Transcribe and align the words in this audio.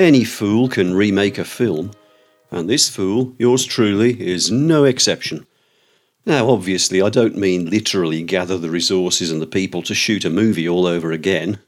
Any 0.00 0.24
fool 0.24 0.70
can 0.70 0.94
remake 0.94 1.36
a 1.36 1.44
film, 1.44 1.90
and 2.50 2.70
this 2.70 2.88
fool, 2.88 3.34
yours 3.38 3.66
truly, 3.66 4.18
is 4.18 4.50
no 4.50 4.84
exception. 4.84 5.46
Now, 6.24 6.48
obviously, 6.48 7.02
I 7.02 7.10
don't 7.10 7.36
mean 7.36 7.68
literally 7.68 8.22
gather 8.22 8.56
the 8.56 8.70
resources 8.70 9.30
and 9.30 9.42
the 9.42 9.46
people 9.46 9.82
to 9.82 9.94
shoot 9.94 10.24
a 10.24 10.30
movie 10.30 10.66
all 10.66 10.86
over 10.86 11.12
again. 11.12 11.58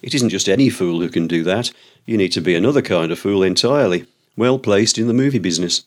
It 0.00 0.14
isn't 0.14 0.30
just 0.30 0.48
any 0.48 0.70
fool 0.70 1.00
who 1.00 1.10
can 1.10 1.26
do 1.26 1.44
that. 1.44 1.70
You 2.06 2.16
need 2.16 2.32
to 2.32 2.40
be 2.40 2.54
another 2.54 2.80
kind 2.80 3.12
of 3.12 3.18
fool 3.18 3.42
entirely, 3.42 4.06
well 4.38 4.58
placed 4.58 4.96
in 4.96 5.06
the 5.06 5.12
movie 5.12 5.38
business. 5.38 5.84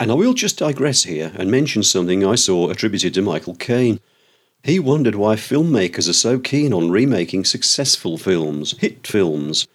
And 0.00 0.10
I 0.10 0.14
will 0.14 0.34
just 0.34 0.58
digress 0.58 1.04
here 1.04 1.30
and 1.36 1.48
mention 1.48 1.84
something 1.84 2.26
I 2.26 2.34
saw 2.34 2.70
attributed 2.70 3.14
to 3.14 3.22
Michael 3.22 3.54
Caine. 3.54 4.00
He 4.64 4.80
wondered 4.80 5.14
why 5.14 5.36
filmmakers 5.36 6.08
are 6.08 6.12
so 6.12 6.40
keen 6.40 6.72
on 6.72 6.90
remaking 6.90 7.44
successful 7.44 8.18
films, 8.18 8.76
hit 8.78 9.06
films. 9.06 9.68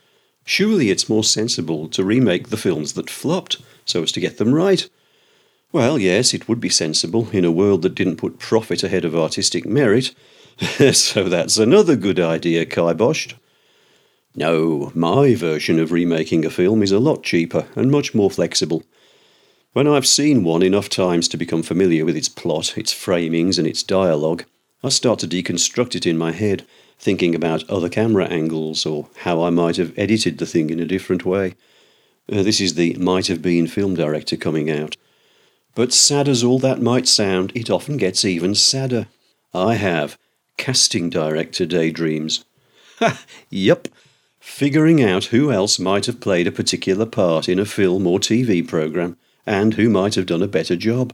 Surely 0.46 0.90
it's 0.90 1.10
more 1.10 1.24
sensible 1.24 1.88
to 1.90 2.04
remake 2.04 2.50
the 2.50 2.58
films 2.58 2.94
that 2.94 3.10
flopped, 3.10 3.58
so 3.86 4.04
as 4.04 4.12
to 4.14 4.20
get 4.20 4.38
them 4.38 4.54
right. 4.54 4.90
Well, 5.72 6.00
yes, 6.00 6.34
it 6.34 6.48
would 6.48 6.60
be 6.60 6.70
sensible 6.70 7.30
in 7.32 7.46
a 7.46 7.52
world 7.52 7.84
that 7.84 7.96
didn't 7.96 8.18
put 8.18 8.40
profit 8.40 8.84
ahead 8.84 9.06
of 9.06 9.16
artistic 9.16 9.66
merit. 9.66 10.14
so 10.94 11.30
that's 11.30 11.58
another 11.58 11.96
good 11.96 12.20
idea 12.20 12.66
kiboshed. 12.66 13.36
No, 14.36 14.92
my 14.96 15.36
version 15.36 15.80
of 15.80 15.92
remaking 15.92 16.46
a 16.46 16.50
film 16.50 16.82
is 16.82 16.92
a 16.92 17.00
lot 17.00 17.24
cheaper 17.24 17.68
and 17.76 17.92
much 17.92 18.16
more 18.16 18.32
flexible. 18.32 18.84
When 19.74 19.88
I've 19.88 20.08
seen 20.08 20.44
one 20.44 20.64
enough 20.64 20.90
times 20.90 21.28
to 21.28 21.38
become 21.38 21.62
familiar 21.62 22.04
with 22.04 22.18
its 22.18 22.30
plot, 22.30 22.78
its 22.78 22.94
framings, 22.94 23.60
and 23.60 23.68
its 23.68 23.84
dialogue, 23.84 24.46
I 24.82 24.90
start 24.90 25.20
to 25.20 25.28
deconstruct 25.28 25.96
it 25.96 26.06
in 26.06 26.18
my 26.18 26.32
head, 26.32 26.66
thinking 26.98 27.36
about 27.36 27.70
other 27.70 27.90
camera 27.90 28.26
angles 28.28 28.86
or 28.86 29.10
how 29.18 29.44
I 29.44 29.50
might 29.50 29.76
have 29.76 29.98
edited 29.98 30.38
the 30.38 30.46
thing 30.46 30.70
in 30.70 30.80
a 30.80 30.86
different 30.86 31.26
way. 31.26 31.56
Uh, 32.32 32.44
this 32.44 32.62
is 32.62 32.76
the 32.76 32.94
might 32.96 33.28
have 33.28 33.42
been 33.42 33.68
film 33.68 33.96
director 33.96 34.38
coming 34.38 34.72
out. 34.72 34.96
But 35.76 35.94
sad 35.94 36.30
as 36.30 36.44
all 36.44 36.60
that 36.60 36.82
might 36.82 37.08
sound, 37.08 37.52
it 37.56 37.70
often 37.70 37.98
gets 37.98 38.24
even 38.24 38.56
sadder. 38.56 39.08
I 39.54 39.76
have 39.76 40.18
casting 40.58 41.10
director 41.10 41.66
daydreams. 41.66 42.46
Ha! 43.00 43.18
Yup. 43.50 43.88
Figuring 44.42 45.02
out 45.02 45.26
who 45.26 45.54
else 45.54 45.80
might 45.80 46.06
have 46.06 46.20
played 46.20 46.48
a 46.48 46.52
particular 46.52 47.06
part 47.06 47.48
in 47.48 47.58
a 47.60 47.66
film 47.66 48.06
or 48.06 48.20
TV 48.20 48.68
programme, 48.68 49.16
and 49.46 49.76
who 49.76 49.90
might 49.90 50.16
have 50.16 50.26
done 50.26 50.42
a 50.42 50.50
better 50.50 50.76
job. 50.76 51.14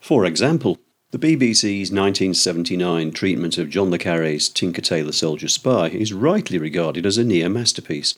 For 0.00 0.24
example, 0.24 0.80
the 1.16 1.34
BBC's 1.34 1.90
1979 1.90 3.10
treatment 3.10 3.56
of 3.56 3.70
John 3.70 3.90
le 3.90 3.98
Carré's 3.98 4.50
Tinker 4.50 4.82
Tailor 4.82 5.12
Soldier 5.12 5.48
Spy 5.48 5.88
is 5.88 6.12
rightly 6.12 6.58
regarded 6.58 7.06
as 7.06 7.16
a 7.16 7.24
near 7.24 7.48
masterpiece, 7.48 8.16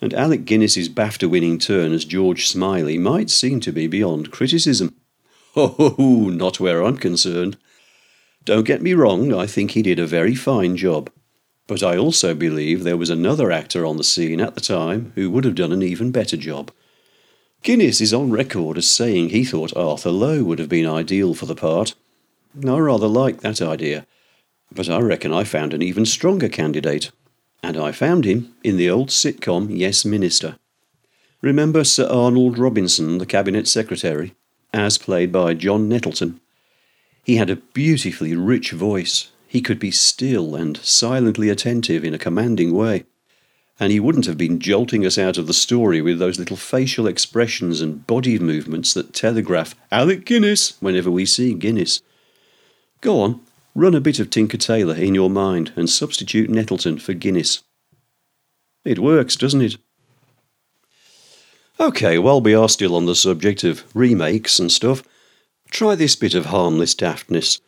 and 0.00 0.14
Alec 0.14 0.44
Guinness's 0.44 0.88
BAFTA 0.88 1.28
winning 1.28 1.58
turn 1.58 1.90
as 1.90 2.04
George 2.04 2.46
Smiley 2.46 2.96
might 2.96 3.28
seem 3.28 3.58
to 3.58 3.72
be 3.72 3.88
beyond 3.88 4.30
criticism. 4.30 4.94
Oh, 5.56 6.30
not 6.32 6.60
where 6.60 6.84
I'm 6.84 6.96
concerned. 6.96 7.56
Don't 8.44 8.62
get 8.62 8.82
me 8.82 8.94
wrong, 8.94 9.34
I 9.34 9.48
think 9.48 9.72
he 9.72 9.82
did 9.82 9.98
a 9.98 10.06
very 10.06 10.36
fine 10.36 10.76
job. 10.76 11.10
But 11.66 11.82
I 11.82 11.96
also 11.96 12.34
believe 12.34 12.84
there 12.84 12.96
was 12.96 13.10
another 13.10 13.50
actor 13.50 13.84
on 13.84 13.96
the 13.96 14.04
scene 14.04 14.40
at 14.40 14.54
the 14.54 14.60
time 14.60 15.10
who 15.16 15.28
would 15.32 15.44
have 15.44 15.56
done 15.56 15.72
an 15.72 15.82
even 15.82 16.12
better 16.12 16.36
job. 16.36 16.70
Guinness 17.64 18.00
is 18.00 18.14
on 18.14 18.30
record 18.30 18.78
as 18.78 18.88
saying 18.88 19.30
he 19.30 19.44
thought 19.44 19.76
Arthur 19.76 20.12
Lowe 20.12 20.44
would 20.44 20.60
have 20.60 20.68
been 20.68 20.86
ideal 20.86 21.34
for 21.34 21.46
the 21.46 21.56
part. 21.56 21.96
I 22.66 22.78
rather 22.78 23.08
like 23.08 23.40
that 23.40 23.60
idea, 23.60 24.06
but 24.72 24.88
I 24.88 25.00
reckon 25.00 25.32
I 25.32 25.44
found 25.44 25.74
an 25.74 25.82
even 25.82 26.06
stronger 26.06 26.48
candidate 26.48 27.10
and 27.62 27.76
I 27.76 27.92
found 27.92 28.24
him 28.24 28.54
in 28.62 28.76
the 28.76 28.88
old 28.90 29.08
sitcom 29.08 29.68
Yes 29.70 30.04
Minister. 30.04 30.58
Remember 31.40 31.84
Sir 31.84 32.08
Arnold 32.08 32.58
Robinson, 32.58 33.18
the 33.18 33.26
Cabinet 33.26 33.68
Secretary, 33.68 34.34
as 34.72 34.98
played 34.98 35.32
by 35.32 35.54
John 35.54 35.88
Nettleton? 35.88 36.40
He 37.24 37.36
had 37.36 37.50
a 37.50 37.56
beautifully 37.56 38.34
rich 38.34 38.72
voice. 38.72 39.30
He 39.46 39.60
could 39.60 39.78
be 39.78 39.90
still 39.90 40.54
and 40.54 40.76
silently 40.78 41.48
attentive 41.48 42.04
in 42.04 42.14
a 42.14 42.18
commanding 42.18 42.74
way. 42.74 43.04
And 43.80 43.92
he 43.92 44.00
wouldn't 44.00 44.26
have 44.26 44.38
been 44.38 44.58
jolting 44.58 45.06
us 45.06 45.18
out 45.18 45.38
of 45.38 45.46
the 45.46 45.54
story 45.54 46.00
with 46.00 46.18
those 46.18 46.38
little 46.38 46.56
facial 46.56 47.06
expressions 47.06 47.80
and 47.80 48.06
body 48.06 48.38
movements 48.38 48.92
that 48.94 49.14
telegraph 49.14 49.76
Alec 49.92 50.24
Guinness 50.24 50.76
whenever 50.80 51.10
we 51.10 51.24
see 51.24 51.54
Guinness. 51.54 52.02
Go 53.00 53.20
on, 53.20 53.40
Run 53.78 53.94
a 53.94 54.00
bit 54.00 54.18
of 54.18 54.28
Tinker 54.28 54.56
Tailor 54.56 54.96
in 54.96 55.14
your 55.14 55.30
mind 55.30 55.72
and 55.76 55.88
substitute 55.88 56.50
Nettleton 56.50 56.98
for 56.98 57.14
Guinness. 57.14 57.62
It 58.84 58.98
works, 58.98 59.36
doesn't 59.36 59.62
it? 59.62 59.76
Okay, 61.78 62.18
while 62.18 62.40
we 62.40 62.54
are 62.54 62.68
still 62.68 62.96
on 62.96 63.06
the 63.06 63.14
subject 63.14 63.62
of 63.62 63.84
remakes 63.94 64.58
and 64.58 64.72
stuff, 64.72 65.04
try 65.70 65.94
this 65.94 66.16
bit 66.16 66.34
of 66.34 66.46
harmless 66.46 66.96
daftness. 66.96 67.60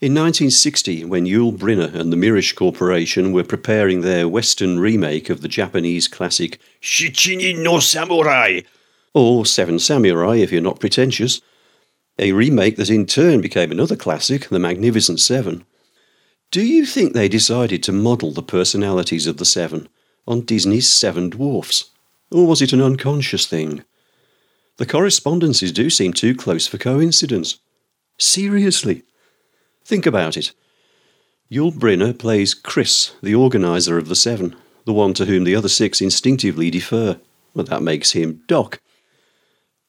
In 0.00 0.14
1960, 0.14 1.04
when 1.04 1.26
Yul 1.26 1.58
Brynner 1.58 1.92
and 1.92 2.12
the 2.12 2.16
Mirisch 2.16 2.54
Corporation 2.54 3.32
were 3.32 3.42
preparing 3.42 4.02
their 4.02 4.28
Western 4.28 4.78
remake 4.78 5.30
of 5.30 5.40
the 5.40 5.48
Japanese 5.48 6.06
classic 6.06 6.60
Shichinin 6.80 7.64
no 7.64 7.80
Samurai, 7.80 8.60
or 9.14 9.44
Seven 9.46 9.80
Samurai 9.80 10.36
if 10.36 10.52
you're 10.52 10.60
not 10.60 10.78
pretentious, 10.78 11.40
a 12.18 12.32
remake 12.32 12.76
that 12.76 12.90
in 12.90 13.06
turn 13.06 13.40
became 13.40 13.72
another 13.72 13.96
classic, 13.96 14.48
The 14.48 14.58
Magnificent 14.58 15.20
Seven. 15.20 15.64
Do 16.50 16.62
you 16.62 16.84
think 16.84 17.12
they 17.12 17.28
decided 17.28 17.82
to 17.84 17.92
model 17.92 18.32
the 18.32 18.42
personalities 18.42 19.26
of 19.26 19.38
the 19.38 19.44
Seven 19.44 19.88
on 20.26 20.42
Disney's 20.42 20.88
Seven 20.88 21.30
Dwarfs? 21.30 21.90
Or 22.30 22.46
was 22.46 22.60
it 22.60 22.72
an 22.72 22.82
unconscious 22.82 23.46
thing? 23.46 23.84
The 24.76 24.86
correspondences 24.86 25.72
do 25.72 25.88
seem 25.88 26.12
too 26.12 26.34
close 26.34 26.66
for 26.66 26.78
coincidence. 26.78 27.58
Seriously. 28.18 29.02
Think 29.84 30.06
about 30.06 30.36
it. 30.36 30.52
Yul 31.50 31.72
Brynner 31.72 32.18
plays 32.18 32.54
Chris, 32.54 33.14
the 33.22 33.34
organizer 33.34 33.98
of 33.98 34.08
the 34.08 34.16
Seven, 34.16 34.54
the 34.84 34.92
one 34.92 35.14
to 35.14 35.24
whom 35.24 35.44
the 35.44 35.56
other 35.56 35.68
six 35.68 36.00
instinctively 36.00 36.70
defer. 36.70 37.18
Well, 37.54 37.64
that 37.66 37.82
makes 37.82 38.12
him 38.12 38.42
Doc. 38.46 38.80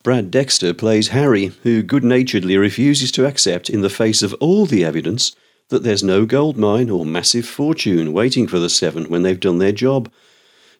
Brad 0.03 0.29
Dexter 0.29 0.73
plays 0.73 1.07
Harry, 1.07 1.53
who 1.63 1.81
good 1.81 2.03
naturedly 2.03 2.57
refuses 2.57 3.09
to 3.13 3.25
accept, 3.25 3.69
in 3.69 3.79
the 3.79 3.89
face 3.89 4.21
of 4.21 4.33
all 4.41 4.65
the 4.65 4.83
evidence, 4.83 5.33
that 5.69 5.83
there's 5.83 6.03
no 6.03 6.25
gold 6.25 6.57
mine 6.57 6.89
or 6.89 7.05
massive 7.05 7.45
fortune 7.45 8.11
waiting 8.11 8.45
for 8.45 8.59
the 8.59 8.69
Seven 8.69 9.05
when 9.05 9.23
they've 9.23 9.39
done 9.39 9.59
their 9.59 9.71
job. 9.71 10.11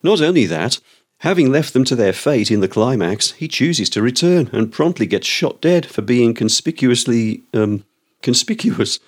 Not 0.04 0.20
only 0.20 0.46
that, 0.48 0.82
having 1.20 1.50
left 1.50 1.72
them 1.72 1.86
to 1.86 1.96
their 1.96 2.12
fate 2.12 2.52
in 2.52 2.60
the 2.60 2.68
climax, 2.68 3.32
he 3.32 3.48
chooses 3.48 3.90
to 3.92 4.02
return 4.02 4.50
and 4.52 4.74
promptly 4.74 5.06
gets 5.06 5.26
shot 5.26 5.62
dead 5.62 5.86
for 5.86 6.02
being 6.02 6.34
conspicuously, 6.34 7.44
um, 7.54 7.86
conspicuous. 8.22 9.00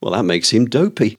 Well, 0.00 0.14
that 0.14 0.22
makes 0.22 0.50
him 0.50 0.64
dopey. 0.64 1.18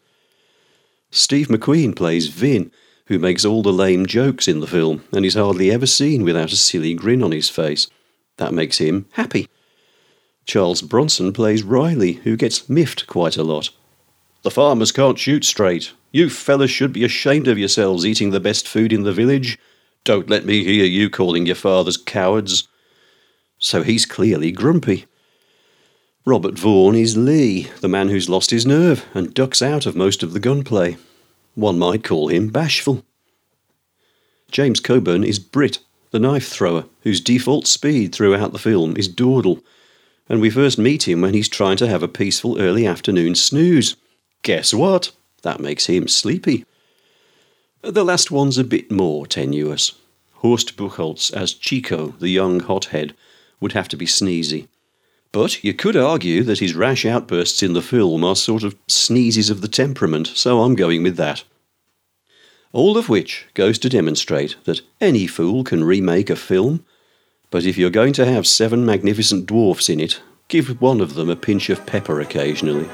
Steve 1.11 1.49
McQueen 1.49 1.95
plays 1.95 2.25
Vin, 2.25 2.71
who 3.05 3.19
makes 3.19 3.45
all 3.45 3.61
the 3.61 3.71
lame 3.71 4.07
jokes 4.07 4.47
in 4.47 4.61
the 4.61 4.67
film 4.67 5.03
and 5.13 5.27
is 5.27 5.35
hardly 5.35 5.69
ever 5.69 5.85
seen 5.85 6.23
without 6.23 6.51
a 6.51 6.57
silly 6.57 6.95
grin 6.95 7.21
on 7.21 7.33
his 7.33 7.47
face. 7.47 7.87
That 8.41 8.55
makes 8.55 8.79
him 8.79 9.05
happy. 9.11 9.47
Charles 10.47 10.81
Bronson 10.81 11.31
plays 11.31 11.61
Riley, 11.61 12.13
who 12.13 12.35
gets 12.35 12.67
miffed 12.67 13.05
quite 13.05 13.37
a 13.37 13.43
lot. 13.43 13.69
The 14.41 14.49
farmers 14.49 14.91
can't 14.91 15.19
shoot 15.19 15.45
straight. 15.45 15.91
You 16.11 16.27
fellas 16.27 16.71
should 16.71 16.91
be 16.91 17.03
ashamed 17.03 17.47
of 17.47 17.59
yourselves 17.59 18.03
eating 18.03 18.31
the 18.31 18.39
best 18.39 18.67
food 18.67 18.91
in 18.91 19.03
the 19.03 19.13
village. 19.13 19.59
Don't 20.03 20.27
let 20.27 20.43
me 20.43 20.63
hear 20.63 20.85
you 20.85 21.07
calling 21.07 21.45
your 21.45 21.53
fathers 21.53 21.97
cowards. 21.97 22.67
So 23.59 23.83
he's 23.83 24.07
clearly 24.07 24.51
grumpy. 24.51 25.05
Robert 26.25 26.57
Vaughn 26.57 26.95
is 26.95 27.15
Lee, 27.15 27.69
the 27.81 27.87
man 27.87 28.09
who's 28.09 28.27
lost 28.27 28.49
his 28.49 28.65
nerve 28.65 29.05
and 29.13 29.35
ducks 29.35 29.61
out 29.61 29.85
of 29.85 29.95
most 29.95 30.23
of 30.23 30.33
the 30.33 30.39
gunplay. 30.39 30.97
One 31.53 31.77
might 31.77 32.03
call 32.03 32.29
him 32.29 32.49
bashful. 32.49 33.05
James 34.49 34.79
Coburn 34.79 35.23
is 35.23 35.37
Britt, 35.37 35.77
the 36.11 36.19
knife 36.19 36.47
thrower, 36.47 36.85
whose 37.01 37.19
default 37.19 37.65
speed 37.65 38.13
throughout 38.13 38.51
the 38.51 38.59
film 38.59 38.95
is 38.95 39.07
dawdle, 39.07 39.59
and 40.29 40.39
we 40.39 40.49
first 40.49 40.77
meet 40.77 41.07
him 41.07 41.21
when 41.21 41.33
he's 41.33 41.49
trying 41.49 41.77
to 41.77 41.87
have 41.87 42.03
a 42.03 42.07
peaceful 42.07 42.61
early 42.61 42.85
afternoon 42.85 43.35
snooze. 43.35 43.95
Guess 44.43 44.73
what? 44.73 45.11
That 45.41 45.59
makes 45.59 45.87
him 45.87 46.07
sleepy. 46.07 46.65
The 47.81 48.05
last 48.05 48.29
one's 48.29 48.57
a 48.57 48.63
bit 48.63 48.91
more 48.91 49.25
tenuous. 49.25 49.93
Horst 50.35 50.77
Buchholz 50.77 51.33
as 51.33 51.53
Chico, 51.53 52.15
the 52.19 52.29
young 52.29 52.59
hothead, 52.59 53.15
would 53.59 53.71
have 53.73 53.87
to 53.89 53.97
be 53.97 54.05
sneezy. 54.05 54.67
But 55.31 55.63
you 55.63 55.73
could 55.73 55.95
argue 55.95 56.43
that 56.43 56.59
his 56.59 56.75
rash 56.75 57.05
outbursts 57.05 57.63
in 57.63 57.73
the 57.73 57.81
film 57.81 58.23
are 58.23 58.35
sort 58.35 58.63
of 58.63 58.75
sneezes 58.87 59.49
of 59.49 59.61
the 59.61 59.67
temperament, 59.67 60.27
so 60.27 60.61
I'm 60.61 60.75
going 60.75 61.03
with 61.03 61.15
that. 61.17 61.43
All 62.73 62.97
of 62.97 63.09
which 63.09 63.47
goes 63.53 63.77
to 63.79 63.89
demonstrate 63.89 64.55
that 64.63 64.81
any 65.01 65.27
fool 65.27 65.63
can 65.63 65.83
remake 65.83 66.29
a 66.29 66.35
film, 66.35 66.85
but 67.49 67.65
if 67.65 67.77
you're 67.77 67.89
going 67.89 68.13
to 68.13 68.25
have 68.25 68.47
seven 68.47 68.85
magnificent 68.85 69.45
dwarfs 69.45 69.89
in 69.89 69.99
it, 69.99 70.21
give 70.47 70.81
one 70.81 71.01
of 71.01 71.15
them 71.15 71.29
a 71.29 71.35
pinch 71.35 71.69
of 71.69 71.85
pepper 71.85 72.21
occasionally. 72.21 72.87